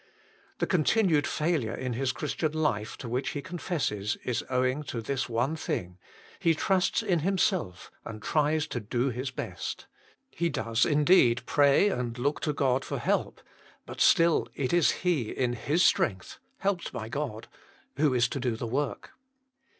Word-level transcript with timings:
The 0.57 0.65
continued 0.65 1.27
failure 1.27 1.75
in 1.75 1.93
his 1.93 2.11
Christian 2.11 2.53
life 2.53 2.97
to 2.97 3.07
which 3.07 3.29
he 3.29 3.41
confesses 3.43 4.17
is 4.23 4.43
owing 4.49 4.81
to 4.85 4.99
this 4.99 5.29
one 5.29 5.55
thing: 5.55 5.99
he 6.39 6.55
trusts 6.55 7.03
in 7.03 7.19
himself, 7.19 7.91
and 8.03 8.19
tries 8.19 8.65
to 8.69 8.79
do 8.79 9.11
his 9.11 9.29
best. 9.29 9.85
He 10.31 10.49
does, 10.49 10.87
indeed, 10.87 11.43
pray 11.45 11.89
and 11.89 12.17
look 12.17 12.39
to 12.39 12.51
God 12.51 12.83
for 12.83 12.97
help, 12.97 13.41
but 13.85 14.01
still 14.01 14.47
it 14.55 14.73
is 14.73 14.89
he 15.05 15.29
in 15.29 15.53
his 15.53 15.85
strength, 15.85 16.39
helped 16.57 16.91
by 16.91 17.07
God, 17.07 17.47
who 17.97 18.11
is 18.15 18.27
to 18.29 18.39
do 18.39 18.55
the 18.55 18.65
work. 18.65 19.11